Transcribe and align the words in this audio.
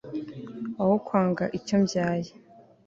aho 0.81 0.93
kwanga 1.05 1.43
icyo 1.57 1.75
mbyaye 1.81 2.31